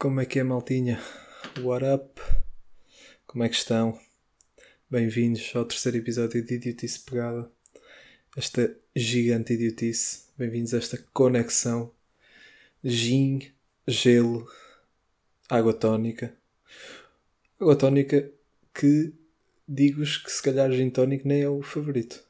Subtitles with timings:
[0.00, 0.98] Como é que é, maltinha?
[1.60, 2.22] What up?
[3.26, 4.00] Como é que estão?
[4.88, 7.50] Bem-vindos ao terceiro episódio de Idiotice Pegada.
[8.34, 10.22] Esta gigante idiotice.
[10.38, 11.92] Bem-vindos a esta conexão.
[12.82, 13.52] Gin,
[13.86, 14.50] gelo,
[15.50, 16.34] água tónica.
[17.60, 18.26] Água tónica
[18.72, 19.12] que
[19.68, 22.24] digo-vos que se calhar gin tónico nem é o favorito.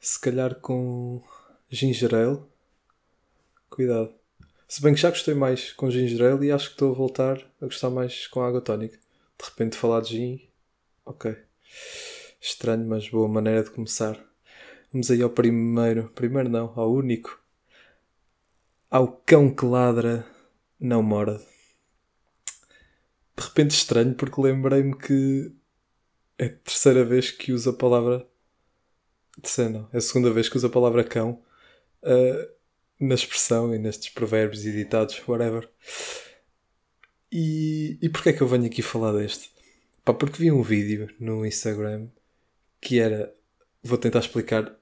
[0.00, 1.22] Se calhar com
[1.68, 2.40] ginger ale.
[3.68, 4.19] Cuidado.
[4.70, 7.38] Se bem que já gostei mais com ginger ale e acho que estou a voltar
[7.60, 8.96] a gostar mais com água tónica.
[8.96, 10.48] De repente falar de gin,
[11.04, 11.36] ok.
[12.40, 14.16] Estranho, mas boa maneira de começar.
[14.92, 16.08] Vamos aí ao primeiro.
[16.14, 17.42] Primeiro não, ao único.
[18.88, 20.24] Ao cão que ladra,
[20.78, 21.44] não morde.
[23.36, 25.52] De repente estranho porque lembrei-me que
[26.38, 28.24] é a terceira vez que uso a palavra.
[29.42, 31.42] Terceira não, é a segunda vez que uso a palavra cão.
[32.04, 32.59] Uh,
[33.00, 35.68] na expressão e nestes provérbios e ditados, whatever.
[37.32, 39.50] E, e porquê é que eu venho aqui falar deste?
[40.04, 42.08] Pá, porque vi um vídeo no Instagram
[42.80, 43.34] que era.
[43.82, 44.76] Vou tentar explicar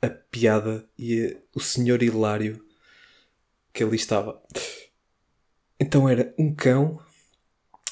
[0.00, 2.64] a piada e a, o senhor hilário
[3.72, 4.40] que ali estava.
[5.80, 7.00] Então era um cão,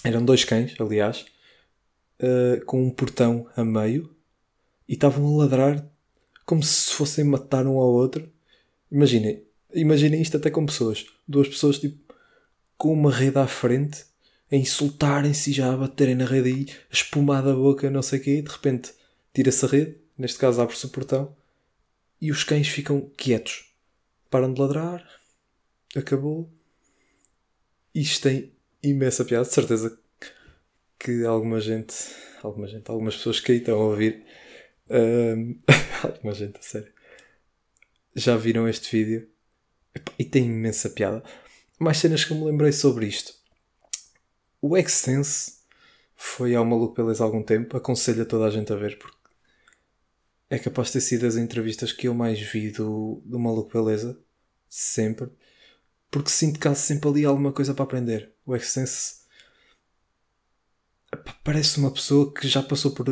[0.04, 1.26] eram dois cães, aliás,
[2.20, 4.14] uh, com um portão a meio
[4.88, 5.84] e estavam a ladrar
[6.46, 8.30] como se fossem matar um ao outro
[8.92, 11.06] Imaginem, imaginem isto até com pessoas.
[11.26, 12.14] Duas pessoas tipo
[12.76, 14.04] com uma rede à frente
[14.50, 18.18] a insultarem-se e já a baterem na rede aí, a espumar da boca, não sei
[18.18, 18.92] o quê, e de repente
[19.32, 21.34] tira-se a rede, neste caso abre-se o portão,
[22.20, 23.72] e os cães ficam quietos.
[24.28, 25.08] Param de ladrar,
[25.96, 26.52] acabou.
[27.94, 29.98] Isto tem imensa piada, de certeza
[30.98, 31.94] que alguma gente,
[32.42, 34.22] alguma gente, algumas pessoas que aí estão a ouvir,
[34.90, 35.58] um,
[36.04, 36.92] alguma gente, a sério,
[38.14, 39.28] já viram este vídeo
[40.18, 41.22] e tem imensa piada.
[41.78, 43.34] Mais cenas que eu me lembrei sobre isto.
[44.60, 45.62] O Extense
[46.14, 47.76] foi ao Maluco Beleza há algum tempo.
[47.76, 49.16] Aconselho a toda a gente a ver porque
[50.48, 54.18] é capaz de ter sido as entrevistas que eu mais vi do, do Maluco Beleza.
[54.68, 55.28] Sempre.
[56.10, 58.32] Porque sinto que há sempre ali alguma coisa para aprender.
[58.46, 59.22] O Extense
[61.42, 63.06] parece uma pessoa que já passou por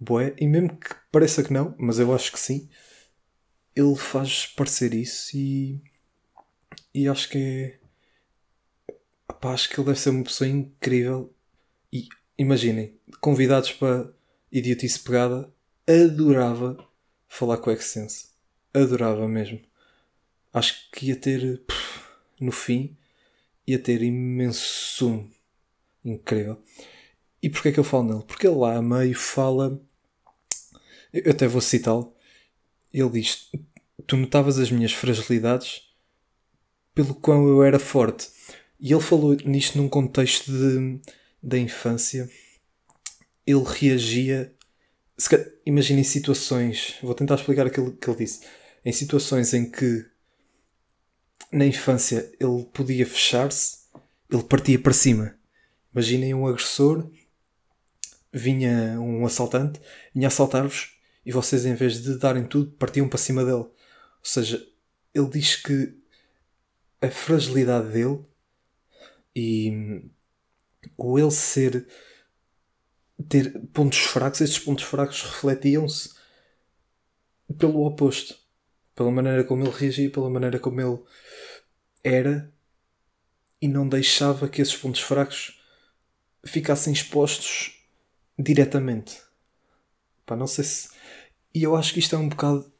[0.00, 2.68] boé e mesmo que pareça que não, mas eu acho que sim
[3.78, 5.80] ele faz parecer isso e,
[6.92, 7.78] e acho que é.
[9.30, 11.32] Epá, acho que ele deve ser uma pessoa incrível.
[11.92, 14.12] E imaginem, convidados para
[14.50, 15.52] Idiotice Pegada,
[15.86, 16.76] adorava
[17.28, 18.28] falar com o Excense.
[18.74, 19.60] Adorava mesmo.
[20.52, 21.62] Acho que ia ter,
[22.40, 22.96] no fim,
[23.64, 25.30] ia ter imenso sumo.
[26.04, 26.60] Incrível.
[27.40, 28.24] E porquê é que eu falo nele?
[28.24, 29.80] Porque ele lá a meio fala.
[31.12, 32.16] Eu até vou citá-lo.
[32.92, 33.50] Ele diz:
[34.06, 35.82] tu notavas as minhas fragilidades
[36.94, 38.28] pelo quão eu era forte.
[38.80, 41.00] E ele falou nisto num contexto de,
[41.42, 42.28] da infância.
[43.46, 44.54] Ele reagia.
[45.66, 46.94] Imagina em situações.
[47.02, 48.40] Vou tentar explicar aquilo que ele disse.
[48.84, 50.06] Em situações em que
[51.52, 53.78] na infância ele podia fechar-se,
[54.30, 55.34] ele partia para cima.
[55.92, 57.10] Imaginem um agressor,
[58.32, 59.80] vinha um assaltante,
[60.14, 60.92] vinha assaltar-vos
[61.24, 63.66] e vocês, em vez de darem tudo, partiam para cima dele.
[64.18, 64.66] Ou seja,
[65.14, 65.96] ele diz que
[67.00, 68.24] a fragilidade dele
[69.34, 70.02] e
[70.96, 71.86] o ele ser
[73.28, 76.14] ter pontos fracos, esses pontos fracos refletiam-se
[77.56, 78.38] pelo oposto,
[78.94, 81.02] pela maneira como ele reagia, pela maneira como ele
[82.02, 82.52] era
[83.60, 85.60] e não deixava que esses pontos fracos
[86.44, 87.84] ficassem expostos
[88.38, 89.20] diretamente.
[90.24, 90.90] Pá, não sei se.
[91.54, 92.72] E eu acho que isto é um bocado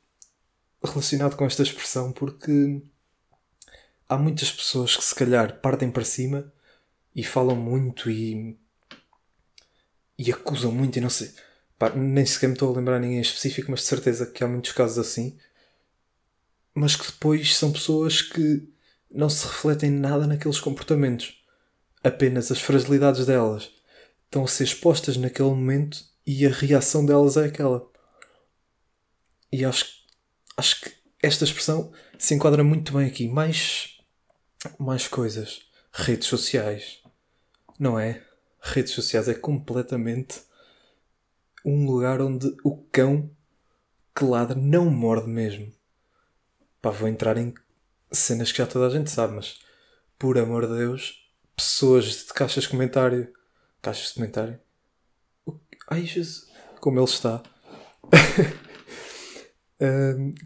[0.83, 2.83] relacionado com esta expressão porque
[4.09, 6.53] há muitas pessoas que se calhar partem para cima
[7.15, 8.57] e falam muito e,
[10.19, 11.33] e acusam muito e não sei.
[11.79, 14.73] Pá, nem sequer me estou a lembrar ninguém específico, mas de certeza que há muitos
[14.73, 15.39] casos assim.
[16.75, 18.69] Mas que depois são pessoas que
[19.11, 21.45] não se refletem nada naqueles comportamentos.
[22.03, 23.71] Apenas as fragilidades delas
[24.25, 27.89] estão a ser expostas naquele momento e a reação delas é aquela.
[29.53, 29.98] E acho que
[30.59, 33.29] acho que esta expressão se enquadra muito bem aqui.
[33.29, 33.97] Mais,
[34.77, 35.63] mais coisas.
[35.93, 37.01] Redes sociais.
[37.79, 38.23] Não é?
[38.61, 40.43] Redes sociais é completamente
[41.65, 43.31] um lugar onde o cão
[44.15, 45.73] que ladra não morde mesmo.
[46.83, 47.55] Pá, vou entrar em
[48.11, 49.61] cenas que já toda a gente sabe, mas
[50.19, 53.33] por amor de Deus, pessoas de caixas de comentário.
[53.81, 54.61] Caixas de comentário?
[55.89, 56.51] Ai Jesus,
[56.81, 57.43] como ele está.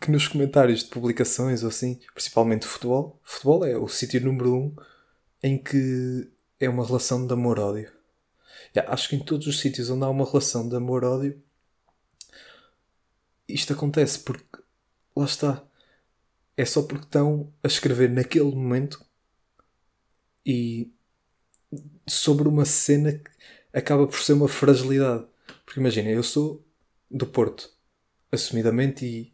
[0.00, 4.76] que nos comentários de publicações ou assim, principalmente futebol, futebol é o sítio número um
[5.42, 6.30] em que
[6.60, 7.90] é uma relação de amor-ódio.
[8.86, 11.42] Acho que em todos os sítios onde há uma relação de amor-ódio,
[13.48, 14.58] isto acontece porque
[15.16, 15.62] lá está.
[16.56, 19.04] É só porque estão a escrever naquele momento
[20.44, 20.92] e
[22.06, 23.30] sobre uma cena que
[23.72, 25.26] acaba por ser uma fragilidade.
[25.64, 26.64] Porque imagina, eu sou
[27.10, 27.70] do Porto,
[28.32, 29.32] assumidamente, e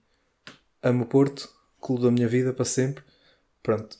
[0.82, 1.48] amo o Porto,
[1.80, 3.04] clube da minha vida para sempre.
[3.62, 3.96] Pronto.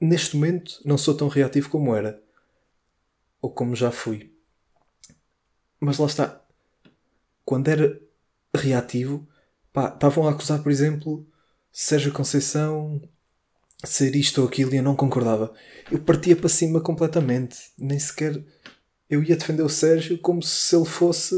[0.00, 2.20] Neste momento não sou tão reativo como era.
[3.40, 4.34] Ou como já fui.
[5.78, 6.44] Mas lá está.
[7.44, 8.00] Quando era
[8.54, 9.28] reativo,
[9.72, 11.26] pá, estavam a acusar, por exemplo,
[11.72, 13.00] Sérgio Conceição
[13.84, 15.52] ser isto ou aquilo e eu não concordava.
[15.90, 17.72] Eu partia para cima completamente.
[17.78, 18.42] Nem sequer.
[19.08, 21.34] Eu ia defender o Sérgio como se ele fosse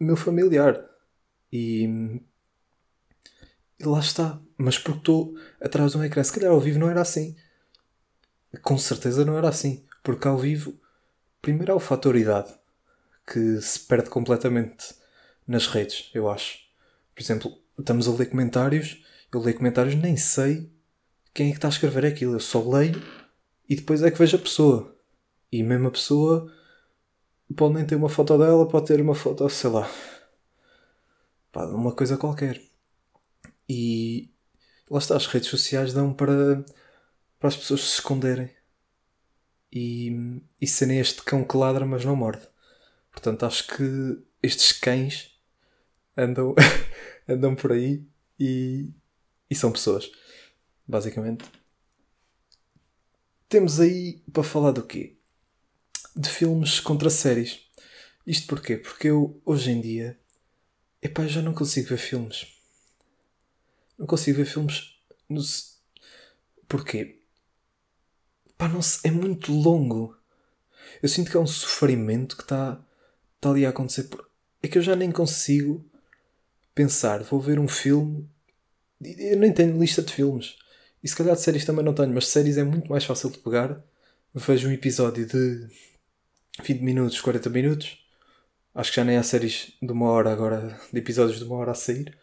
[0.00, 0.82] meu familiar.
[1.52, 2.20] E.
[3.78, 4.40] E lá está.
[4.56, 6.22] Mas porque estou atrás de um ecrã.
[6.22, 7.36] Se calhar ao vivo não era assim.
[8.62, 9.84] Com certeza não era assim.
[10.02, 10.78] Porque ao vivo,
[11.40, 12.52] primeiro há o fator idade,
[13.26, 14.94] que se perde completamente
[15.46, 16.58] nas redes, eu acho.
[17.14, 20.72] Por exemplo, estamos a ler comentários, eu leio comentários, nem sei
[21.34, 22.34] quem é que está a escrever aquilo.
[22.34, 23.02] Eu só leio
[23.68, 24.96] e depois é que vejo a pessoa.
[25.52, 26.52] E mesmo a pessoa
[27.54, 29.90] pode nem ter uma foto dela, pode ter uma foto, sei lá,
[31.52, 32.62] pá, uma coisa qualquer.
[33.68, 34.30] E
[34.90, 36.64] lá está, as redes sociais dão para,
[37.38, 38.50] para as pessoas se esconderem
[39.72, 42.46] e, e serem este cão que ladra, mas não morde.
[43.10, 45.38] Portanto, acho que estes cães
[46.16, 46.54] andam,
[47.28, 48.04] andam por aí
[48.38, 48.92] e,
[49.48, 50.10] e são pessoas
[50.90, 51.44] basicamente.
[53.48, 55.16] Temos aí para falar do quê?
[56.16, 57.60] De filmes contra séries.
[58.26, 58.76] Isto porquê?
[58.76, 60.18] Porque eu, hoje em dia,
[61.02, 62.46] epá, já não consigo ver filmes.
[63.98, 64.94] Não consigo ver filmes.
[65.28, 65.40] No...
[66.68, 67.22] Porquê?
[68.56, 70.16] Pá, não sei, é muito longo.
[71.02, 72.84] Eu sinto que é um sofrimento que está
[73.40, 74.08] tá ali a acontecer.
[74.62, 75.84] É que eu já nem consigo
[76.74, 78.28] pensar, vou ver um filme.
[79.00, 80.56] Eu nem tenho lista de filmes.
[81.02, 83.38] E se calhar de séries também não tenho, mas séries é muito mais fácil de
[83.38, 83.82] pegar.
[84.34, 85.68] Vejo um episódio de
[86.60, 87.98] 20 minutos, 40 minutos.
[88.74, 91.72] Acho que já nem há séries de uma hora agora, de episódios de uma hora
[91.72, 92.16] a sair.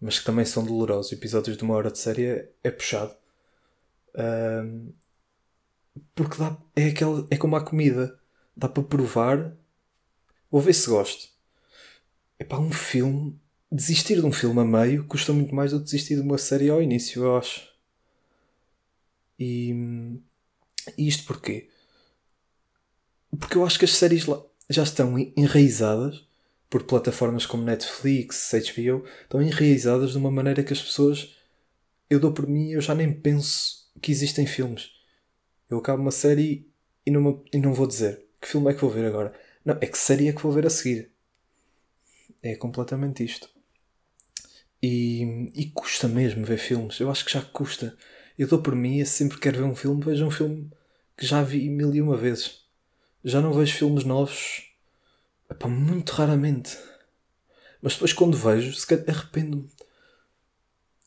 [0.00, 1.12] Mas que também são dolorosos.
[1.12, 3.14] Episódios de uma hora de série é, é puxado.
[4.14, 4.92] Um,
[6.14, 8.18] porque dá, é, aquela, é como a comida.
[8.56, 9.56] Dá para provar.
[10.50, 11.28] Vou ver se gosto.
[12.38, 13.38] É para um filme.
[13.70, 16.70] Desistir de um filme a meio custa muito mais do que desistir de uma série
[16.70, 17.68] ao início, eu acho.
[19.38, 20.18] E,
[20.96, 21.68] e isto porquê?
[23.36, 24.26] Porque eu acho que as séries
[24.70, 26.26] já estão enraizadas
[26.68, 31.34] por plataformas como Netflix, HBO, estão enraizadas de uma maneira que as pessoas.
[32.08, 34.90] Eu dou por mim eu já nem penso que existem filmes.
[35.68, 36.70] Eu acabo uma série
[37.04, 39.32] e não, e não vou dizer que filme é que vou ver agora.
[39.64, 41.10] Não, é que série é que vou ver a seguir.
[42.42, 43.48] É completamente isto.
[44.82, 47.00] E, e custa mesmo ver filmes.
[47.00, 47.96] Eu acho que já custa.
[48.38, 50.70] Eu dou por mim, sempre que quero ver um filme, vejo um filme
[51.16, 52.67] que já vi mil e uma vezes.
[53.24, 54.72] Já não vejo filmes novos
[55.50, 56.78] epá, muito raramente.
[57.82, 59.68] Mas depois quando vejo, se calhar arrependo-me.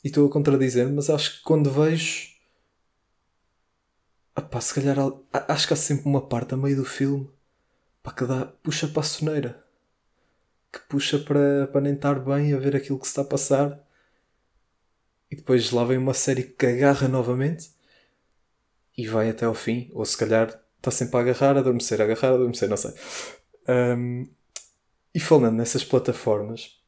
[0.03, 2.31] E estou a contradizer, mas acho que quando vejo.
[4.38, 4.97] Epá, se calhar
[5.47, 7.29] acho que há sempre uma parte a meio do filme
[8.01, 9.63] pá, que dá, puxa para a soneira.
[10.71, 13.85] Que puxa para, para nem estar bem a ver aquilo que se está a passar
[15.31, 17.71] e depois lá vem uma série que agarra novamente
[18.97, 22.03] e vai até ao fim, ou se calhar está sempre a agarrar, a adormecer, a
[22.03, 22.91] agarrar, a adormecer, não sei.
[23.69, 24.27] Um,
[25.13, 26.81] e falando nessas plataformas,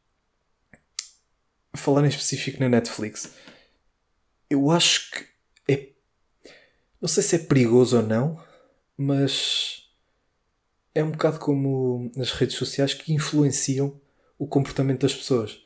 [1.75, 3.31] falar em específico na Netflix,
[4.49, 5.25] eu acho que
[5.71, 5.89] é.
[6.99, 8.43] Não sei se é perigoso ou não,
[8.97, 9.83] mas
[10.95, 13.99] é um bocado como as redes sociais que influenciam
[14.39, 15.61] o comportamento das pessoas.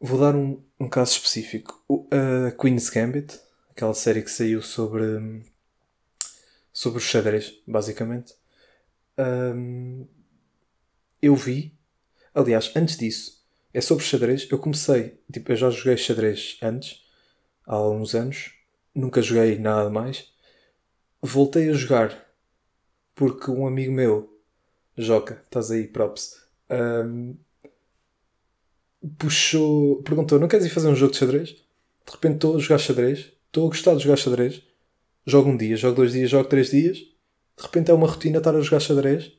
[0.00, 1.82] Vou dar um, um caso específico.
[2.10, 3.38] A Queen's Gambit,
[3.70, 5.42] aquela série que saiu sobre,
[6.78, 8.34] sobre o xadrez, basicamente.
[9.18, 10.06] Um,
[11.20, 11.76] eu vi.
[12.32, 13.44] Aliás, antes disso,
[13.74, 14.46] é sobre xadrez.
[14.48, 17.04] Eu comecei, tipo, eu já joguei xadrez antes,
[17.66, 18.52] há alguns anos.
[18.94, 20.32] Nunca joguei nada mais.
[21.20, 22.32] Voltei a jogar
[23.12, 24.40] porque um amigo meu,
[24.96, 27.36] Joca, estás aí, props, um,
[29.18, 31.48] puxou, perguntou: Não queres ir fazer um jogo de xadrez?
[31.48, 34.62] De repente estou a jogar xadrez, estou a gostar de jogar xadrez,
[35.28, 38.54] jogo um dia, jogo dois dias, jogo três dias, de repente é uma rotina estar
[38.54, 39.32] a jogar xadrez.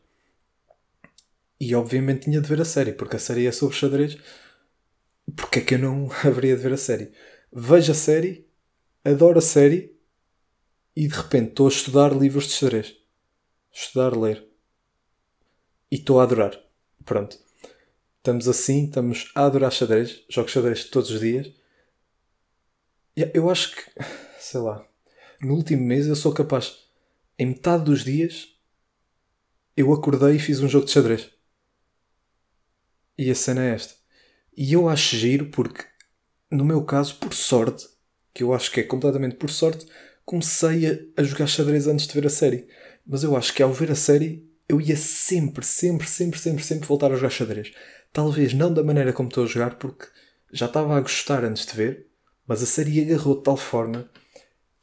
[1.60, 4.18] E obviamente tinha de ver a série, porque a série é sobre xadrez.
[5.36, 7.12] Porque é que eu não haveria de ver a série?
[7.52, 8.48] Vejo a série,
[9.04, 9.98] adoro a série,
[10.96, 12.96] e de repente estou a estudar livros de xadrez.
[13.72, 14.46] Estudar, ler.
[15.92, 16.60] E estou a adorar.
[17.06, 17.38] Pronto.
[18.18, 20.24] Estamos assim, estamos a adorar xadrez.
[20.30, 21.52] Jogo xadrez todos os dias.
[23.34, 23.84] Eu acho que,
[24.40, 24.89] sei lá,
[25.42, 26.78] no último mês eu sou capaz,
[27.38, 28.50] em metade dos dias,
[29.76, 31.30] eu acordei e fiz um jogo de xadrez.
[33.18, 33.94] E a cena é esta.
[34.56, 35.86] E eu acho giro porque,
[36.52, 37.88] no meu caso, por sorte,
[38.34, 39.86] que eu acho que é completamente por sorte,
[40.26, 42.68] comecei a, a jogar xadrez antes de ver a série.
[43.06, 46.88] Mas eu acho que ao ver a série, eu ia sempre, sempre, sempre, sempre, sempre
[46.88, 47.74] voltar a jogar xadrez.
[48.12, 50.06] Talvez não da maneira como estou a jogar, porque
[50.52, 52.08] já estava a gostar antes de ver,
[52.46, 54.10] mas a série agarrou de tal forma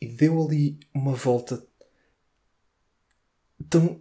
[0.00, 1.66] e deu ali uma volta.
[3.60, 3.98] Então,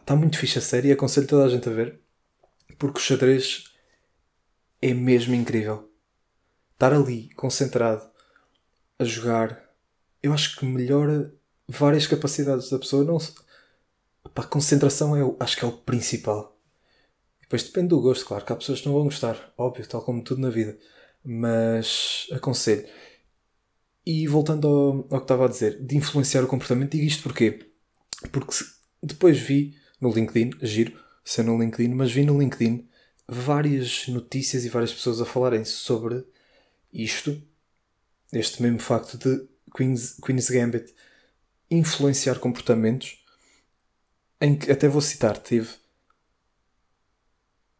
[0.00, 2.00] está muito fixe a série, aconselho toda a gente a ver,
[2.78, 3.72] porque o xadrez
[4.82, 5.90] é mesmo incrível.
[6.72, 8.10] Estar ali, concentrado,
[8.98, 9.70] a jogar,
[10.22, 11.34] eu acho que melhora
[11.68, 13.04] várias capacidades da pessoa.
[13.04, 13.18] Não,
[14.34, 16.58] pá, concentração é, acho que é o principal.
[17.40, 20.22] Depois depende do gosto, claro, que há pessoas que não vão gostar, óbvio, tal como
[20.22, 20.78] tudo na vida.
[21.22, 22.86] Mas aconselho.
[24.06, 27.70] E voltando ao, ao que estava a dizer, de influenciar o comportamento, digo isto porquê?
[28.30, 28.54] Porque
[29.02, 30.92] depois vi no LinkedIn, giro,
[31.24, 32.86] ser no LinkedIn, mas vi no LinkedIn
[33.26, 36.24] várias notícias e várias pessoas a falarem sobre
[36.92, 37.42] isto,
[38.32, 40.94] este mesmo facto de Queen's, Queen's Gambit
[41.70, 43.24] influenciar comportamentos,
[44.40, 45.70] em que até vou citar, teve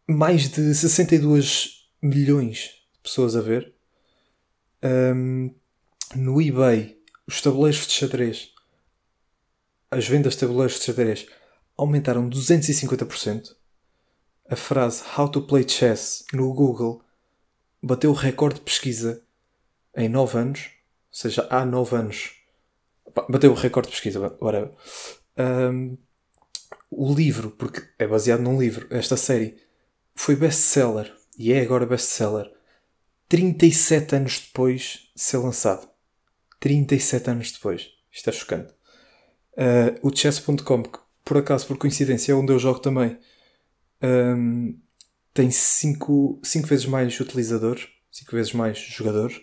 [0.06, 2.58] mais de 62 milhões
[2.92, 3.74] de pessoas a ver.
[4.82, 5.54] Um,
[6.14, 8.52] no eBay, os tabuleiros de xadrez,
[9.90, 11.26] as vendas de tabuleiros de xadrez
[11.76, 13.54] aumentaram 250%.
[14.48, 17.02] A frase How to Play Chess no Google
[17.82, 19.22] bateu o recorde de pesquisa
[19.96, 20.70] em 9 anos,
[21.08, 22.32] ou seja, há 9 anos.
[23.28, 24.72] Bateu o recorde de pesquisa, whatever.
[25.38, 25.96] Um,
[26.90, 29.56] o livro, porque é baseado num livro, esta série,
[30.14, 32.52] foi best-seller e é agora best-seller
[33.28, 35.93] 37 anos depois de ser lançado.
[36.64, 37.90] 37 anos depois.
[38.10, 38.72] Isto é chocante.
[39.52, 43.18] Uh, o chess.com, que por acaso, por coincidência, é onde eu jogo também,
[44.02, 44.80] um,
[45.34, 49.42] tem 5 vezes mais utilizadores, 5 vezes mais jogadores.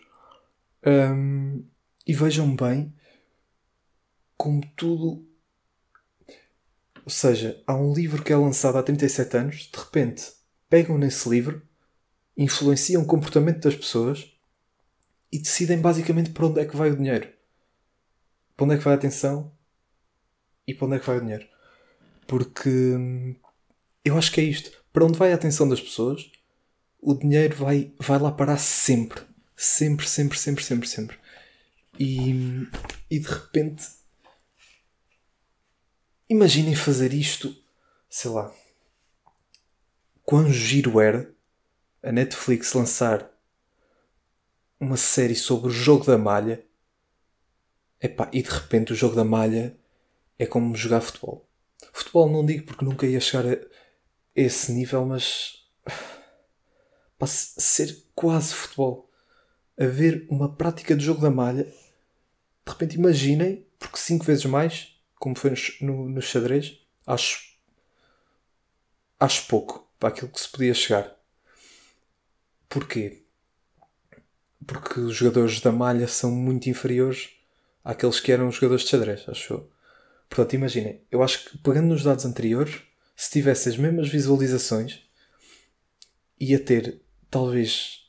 [0.83, 1.63] Um,
[2.07, 2.91] e vejam bem
[4.35, 5.23] como tudo.
[7.05, 10.25] Ou seja, há um livro que é lançado há 37 anos, de repente
[10.67, 11.61] pegam nesse livro,
[12.35, 14.31] influenciam o comportamento das pessoas
[15.31, 17.31] e decidem basicamente para onde é que vai o dinheiro.
[18.55, 19.51] Para onde é que vai a atenção
[20.67, 21.47] e para onde é que vai o dinheiro.
[22.27, 23.35] Porque hum,
[24.03, 24.71] eu acho que é isto.
[24.91, 26.29] Para onde vai a atenção das pessoas,
[26.99, 29.21] o dinheiro vai, vai lá parar sempre.
[29.55, 31.19] Sempre, sempre, sempre, sempre, sempre.
[31.97, 32.67] E,
[33.09, 33.87] e de repente.
[36.29, 37.55] Imaginem fazer isto,
[38.09, 38.53] sei lá.
[40.23, 41.33] Quão giro era
[42.01, 43.30] a Netflix lançar
[44.81, 46.65] uma série sobre o jogo da malha.
[48.01, 49.77] Epá, e de repente o jogo da malha
[50.39, 51.47] é como jogar futebol.
[51.93, 53.57] Futebol não digo porque nunca ia chegar a
[54.35, 55.63] esse nível, mas
[57.17, 59.07] para ser quase futebol.
[59.79, 65.35] Haver uma prática de jogo da malha, de repente imaginem, porque 5 vezes mais, como
[65.35, 67.55] foi no, no xadrez, acho,
[69.19, 71.15] acho pouco para aquilo que se podia chegar.
[72.67, 73.20] Porquê?
[74.65, 77.29] Porque os jogadores da malha são muito inferiores
[77.83, 79.71] àqueles que eram jogadores de xadrez, acho eu.
[80.29, 82.81] Portanto, imaginem, eu acho que pegando nos dados anteriores,
[83.15, 85.01] se tivesse as mesmas visualizações,
[86.39, 88.05] ia ter talvez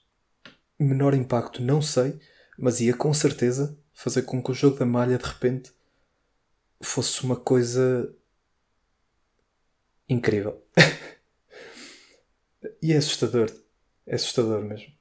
[0.78, 2.18] menor impacto, não sei,
[2.58, 5.72] mas ia com certeza fazer com que o jogo da malha de repente
[6.80, 8.14] fosse uma coisa
[10.08, 10.62] incrível.
[12.82, 13.50] e é assustador.
[14.06, 14.92] É assustador mesmo.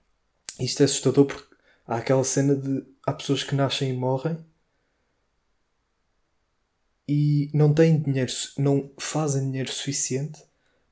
[0.63, 1.55] Isto é assustador porque
[1.87, 4.45] há aquela cena de há pessoas que nascem e morrem
[7.07, 10.43] e não têm dinheiro, não fazem dinheiro suficiente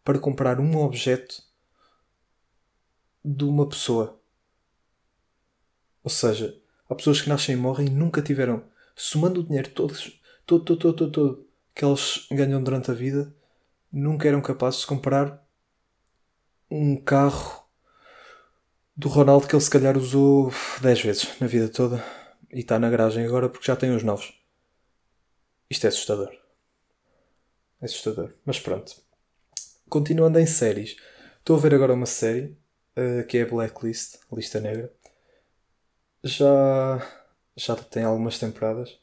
[0.03, 1.43] para comprar um objeto
[3.23, 4.19] de uma pessoa.
[6.03, 6.59] Ou seja,
[6.89, 8.63] há pessoas que nascem e morrem e nunca tiveram,
[8.95, 13.33] somando o dinheiro todos, todo, todo, todo, todo, todo que eles ganham durante a vida,
[13.91, 15.47] nunca eram capazes de comprar
[16.69, 17.58] um carro
[18.99, 20.51] do Ronaldo que ele se calhar usou
[20.81, 22.03] 10 vezes na vida toda
[22.51, 24.37] e está na garagem agora porque já tem os novos.
[25.69, 26.29] Isto é assustador.
[27.79, 28.33] É assustador.
[28.43, 29.01] Mas pronto.
[29.87, 30.97] Continuando em séries.
[31.37, 32.57] Estou a ver agora uma série
[32.97, 34.91] uh, que é Blacklist, Lista Negra.
[36.21, 37.01] Já,
[37.55, 38.99] já tem algumas temporadas.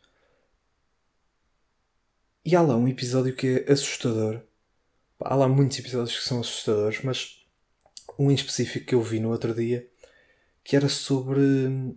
[2.45, 4.43] E há lá um episódio que é assustador.
[5.21, 7.46] Há lá muitos episódios que são assustadores, mas
[8.19, 9.89] um em específico que eu vi no outro dia
[10.63, 11.95] que era sobre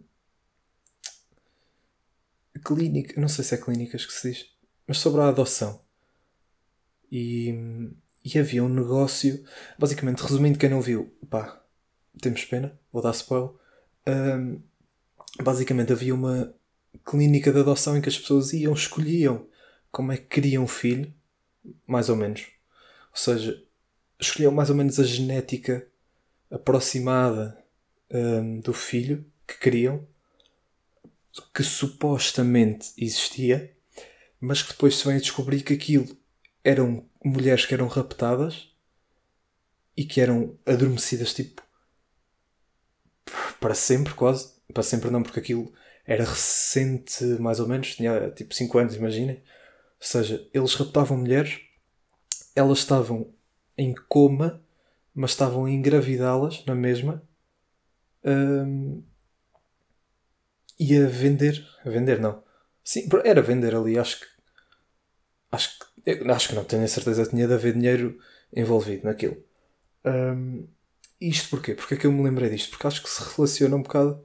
[2.63, 4.45] clínica, não sei se é clínicas que se diz,
[4.85, 5.81] mas sobre a adoção.
[7.11, 7.51] E,
[8.23, 9.43] e havia um negócio,
[9.77, 11.63] basicamente, resumindo, quem não viu, pá,
[12.21, 13.51] temos pena, vou dar spoiler.
[14.07, 14.61] Um,
[15.41, 16.53] basicamente, havia uma
[17.05, 19.47] clínica de adoção em que as pessoas iam, escolhiam
[19.91, 21.11] como é que queriam um filho,
[21.87, 22.47] mais ou menos.
[23.11, 23.63] Ou seja,
[24.19, 25.87] escolhiam mais ou menos a genética
[26.49, 27.57] aproximada
[28.11, 30.07] um, do filho que queriam,
[31.53, 33.75] que supostamente existia,
[34.39, 36.17] mas que depois se vem a descobrir que aquilo
[36.63, 38.69] eram mulheres que eram raptadas
[39.95, 41.61] e que eram adormecidas tipo
[43.59, 44.53] para sempre quase.
[44.73, 45.73] Para sempre não porque aquilo
[46.05, 49.35] era recente mais ou menos tinha tipo 5 anos imaginem.
[49.35, 51.61] Ou seja eles raptavam mulheres
[52.55, 53.33] elas estavam
[53.77, 54.61] em coma
[55.13, 57.23] mas estavam a engravidá-las na mesma
[58.23, 59.03] um,
[60.79, 62.43] e a vender a vender não
[62.83, 64.25] sim era vender ali acho que
[65.51, 65.89] acho que
[66.31, 68.17] acho que não, tenho a certeza tinha de haver dinheiro
[68.55, 69.37] envolvido naquilo.
[70.05, 70.67] Um,
[71.19, 71.73] isto porquê?
[71.75, 72.71] Porque é que eu me lembrei disto?
[72.71, 74.23] Porque acho que se relaciona um bocado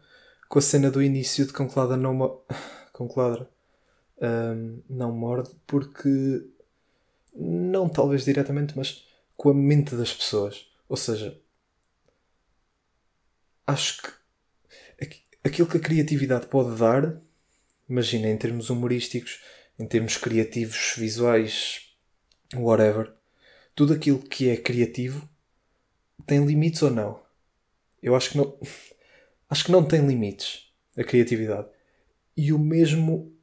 [0.49, 2.45] com a cena do início de Conclada não, mo
[2.93, 3.49] Concladra,
[4.23, 6.47] um, não morde, porque
[7.35, 9.05] não talvez diretamente, mas
[9.37, 10.73] com a mente das pessoas.
[10.89, 11.41] Ou seja,
[13.67, 14.25] acho que
[15.45, 17.21] aquilo que a criatividade pode dar,
[17.89, 19.43] imagina em termos humorísticos,
[19.79, 21.95] em termos criativos, visuais,
[22.55, 23.13] whatever,
[23.75, 25.29] tudo aquilo que é criativo
[26.27, 27.21] tem limites ou não?
[28.03, 28.59] Eu acho que não.
[29.47, 31.69] Acho que não tem limites a criatividade.
[32.37, 33.37] E o mesmo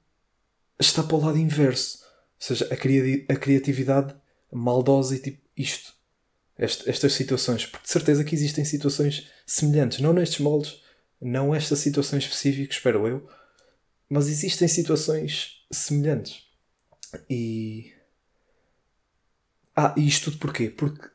[0.79, 2.03] está para o lado inverso.
[2.03, 2.07] Ou
[2.39, 4.13] seja, a, cri a criatividade
[4.51, 5.93] maldosa e tipo isto.
[6.61, 7.65] Est estas situações.
[7.65, 9.99] Porque de certeza que existem situações semelhantes.
[9.99, 10.81] Não nestes moldes,
[11.19, 13.29] não esta situação específica, espero eu.
[14.07, 16.43] Mas existem situações semelhantes.
[17.29, 17.91] E.
[19.75, 20.69] Ah, e isto tudo porquê?
[20.69, 21.09] Porque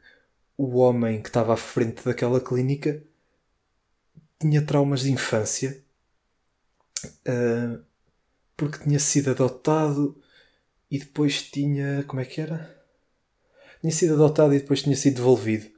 [0.57, 3.03] o homem que estava à frente daquela clínica
[4.41, 5.83] tinha traumas de infância
[7.05, 7.85] uh,
[8.57, 10.21] porque tinha sido adotado
[10.91, 12.03] e depois tinha.
[12.05, 12.76] Como é que era?
[13.81, 15.71] Tinha sido adotado e depois tinha sido devolvido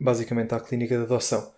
[0.00, 1.52] basicamente à clínica de adoção.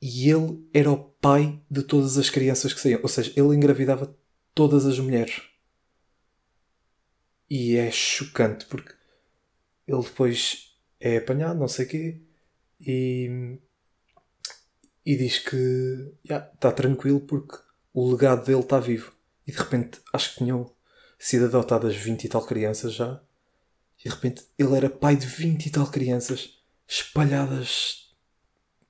[0.00, 3.00] E ele era o pai de todas as crianças que saíam.
[3.02, 4.14] Ou seja, ele engravidava
[4.54, 5.42] todas as mulheres.
[7.48, 8.94] E é chocante porque
[9.86, 12.20] ele depois é apanhado, não sei o quê,
[12.80, 13.58] e,
[15.04, 15.56] e diz que
[16.24, 17.56] está yeah, tranquilo porque
[17.92, 19.12] o legado dele está vivo.
[19.46, 20.72] E de repente acho que tinham
[21.18, 23.20] sido adotadas 20 e tal crianças já.
[24.04, 28.14] E de repente ele era pai de 20 e tal crianças espalhadas,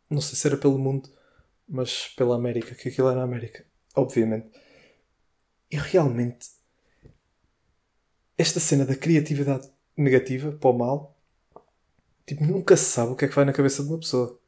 [0.09, 1.11] não sei se era pelo mundo,
[1.68, 4.51] mas pela América, que aquilo era a América, obviamente.
[5.70, 6.48] E realmente
[8.37, 11.16] esta cena da criatividade negativa para o mal,
[12.27, 14.38] tipo, nunca se sabe o que é que vai na cabeça de uma pessoa.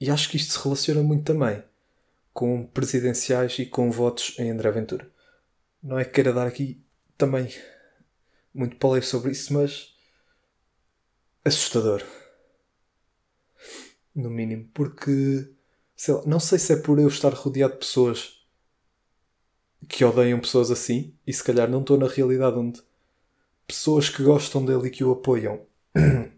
[0.00, 1.62] E acho que isto se relaciona muito também
[2.32, 5.10] com presidenciais e com votos em André Ventura.
[5.82, 6.84] Não é que queira dar aqui
[7.16, 7.48] também
[8.56, 9.94] muito para sobre isso, mas
[11.44, 12.02] assustador.
[14.14, 15.54] No mínimo, porque
[15.94, 18.36] sei lá, não sei se é por eu estar rodeado de pessoas
[19.88, 22.82] que odeiam pessoas assim, e se calhar não estou na realidade onde
[23.66, 25.66] pessoas que gostam dele e que o apoiam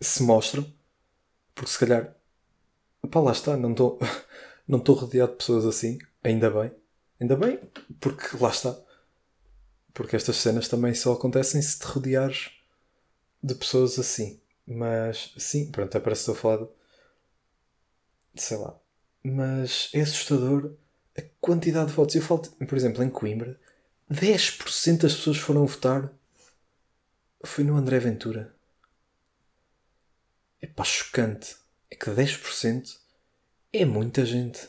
[0.00, 0.64] se mostram,
[1.54, 2.16] porque se calhar,
[3.10, 3.98] pá, lá está, não estou
[4.66, 6.72] não estou rodeado de pessoas assim, ainda bem,
[7.20, 7.58] ainda bem,
[8.00, 8.78] porque lá está,
[9.92, 12.50] porque estas cenas também só acontecem se te rodeares
[13.42, 16.68] de pessoas assim, mas sim, pronto, é parece que estou a falar
[18.34, 18.78] de, sei lá,
[19.22, 20.74] mas é assustador
[21.16, 22.14] a quantidade de votos.
[22.14, 23.58] Eu falo, por exemplo, em Coimbra,
[24.10, 26.12] 10% das pessoas foram votar.
[27.44, 28.54] Foi no André Ventura.
[30.60, 31.56] É pá, chocante.
[31.90, 32.98] É que 10%
[33.72, 34.68] é muita gente.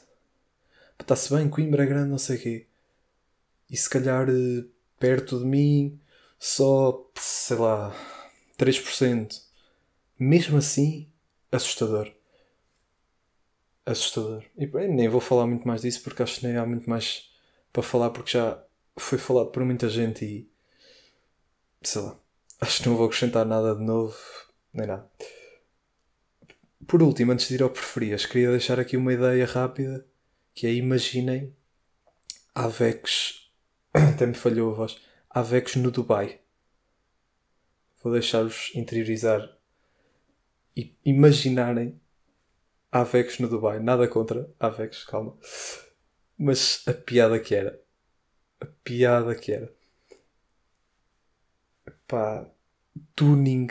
[1.00, 2.68] Está-se bem, Coimbra é grande, não sei o quê.
[3.70, 4.66] E se calhar eh,
[5.02, 6.00] perto de mim,
[6.40, 7.94] só, sei lá,
[8.58, 9.42] 3%.
[10.18, 11.10] Mesmo assim,
[11.52, 12.14] assustador
[13.86, 14.44] assustador.
[14.58, 17.30] E nem vou falar muito mais disso porque acho que nem há muito mais
[17.72, 18.62] para falar porque já
[18.98, 20.50] foi falado por muita gente e
[21.82, 22.18] sei lá.
[22.60, 24.16] Acho que não vou acrescentar nada de novo,
[24.74, 25.10] nem nada.
[26.86, 30.06] Por último, antes de ir ao preferias, queria deixar aqui uma ideia rápida
[30.54, 31.56] que é imaginem
[32.54, 33.41] Avex
[34.14, 36.40] até me falhou a voz Avex no Dubai.
[38.04, 39.58] Vou deixar-vos interiorizar
[40.76, 42.00] e imaginarem
[42.92, 43.80] Avex no Dubai.
[43.80, 45.38] Nada contra Avex, calma.
[46.38, 47.82] Mas a piada que era.
[48.60, 49.74] A piada que era.
[52.08, 52.50] Pá,
[53.16, 53.68] tuning,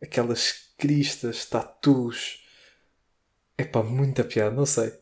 [0.00, 2.46] aquelas cristas, tatus.
[3.56, 4.92] É pá, muita piada, não sei.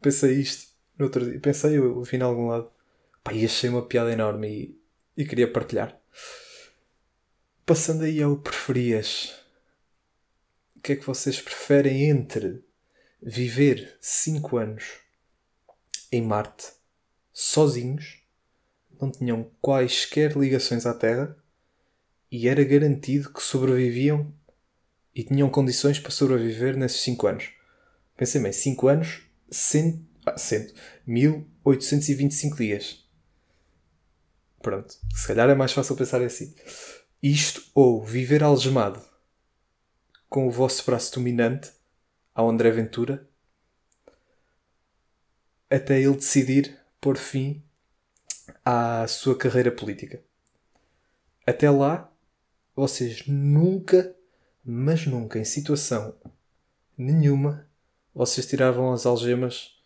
[0.00, 1.40] Pensei isto no outro dia.
[1.40, 2.73] Pensei, eu vi em algum lado.
[3.24, 4.78] Pá, e achei uma piada enorme
[5.16, 5.98] e, e queria partilhar.
[7.64, 9.34] Passando aí ao preferias.
[10.76, 12.62] O que é que vocês preferem entre
[13.22, 14.84] viver 5 anos
[16.12, 16.72] em Marte
[17.32, 18.22] sozinhos,
[19.00, 21.36] não tinham quaisquer ligações à Terra
[22.30, 24.32] e era garantido que sobreviviam
[25.14, 27.50] e tinham condições para sobreviver nesses 5 anos.
[28.16, 30.72] Pensei bem, 5 anos, 100, ah, 100,
[31.06, 33.03] 1825 dias.
[34.64, 36.54] Pronto, se calhar é mais fácil pensar assim.
[37.22, 38.98] Isto ou viver algemado
[40.26, 41.70] com o vosso braço dominante
[42.34, 43.28] ao André Ventura
[45.68, 47.62] até ele decidir pôr fim
[48.64, 50.22] à sua carreira política.
[51.46, 52.10] Até lá,
[52.74, 54.16] vocês nunca,
[54.64, 56.16] mas nunca, em situação
[56.96, 57.68] nenhuma,
[58.14, 59.78] vocês tiravam as algemas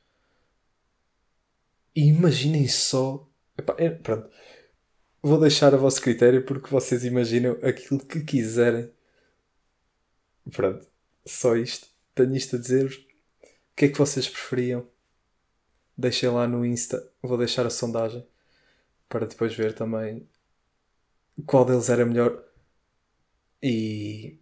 [1.97, 3.29] e imaginem só.
[3.57, 4.31] Epá, é, pronto.
[5.21, 8.91] Vou deixar a vosso critério porque vocês imaginam aquilo que quiserem.
[10.53, 10.87] Pronto.
[11.27, 11.89] Só isto.
[12.15, 12.97] Tenho isto a dizer-vos.
[12.97, 14.87] O que é que vocês preferiam?
[15.97, 17.11] Deixem lá no Insta.
[17.21, 18.25] Vou deixar a sondagem
[19.09, 20.29] para depois ver também
[21.47, 22.45] qual deles era melhor.
[23.63, 24.39] E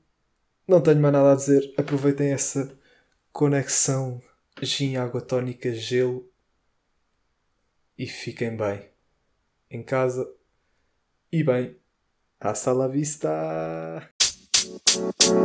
[0.69, 1.73] não tenho mais nada a dizer.
[1.79, 2.79] Aproveitem essa
[3.33, 4.23] conexão
[4.63, 6.31] gin, água tónica, gelo
[7.99, 8.89] e fiquem bem
[9.71, 10.36] em casa
[11.33, 11.77] e bem,
[12.41, 14.09] hasta la vista!
[14.31, 15.43] you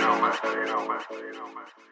[0.00, 0.32] know, man.
[0.42, 1.00] You know, man.
[1.10, 1.91] You know, man.